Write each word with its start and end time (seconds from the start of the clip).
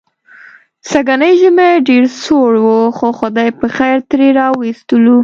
سږنی 0.91 1.33
ژمی 1.41 1.71
ډېر 1.87 2.03
سوړ 2.21 2.51
و، 2.63 2.67
خو 2.97 3.07
خدای 3.19 3.49
پخېر 3.59 3.97
ترې 4.09 4.29
را 4.37 4.47
و 4.53 4.57
ایستلو. 4.67 5.19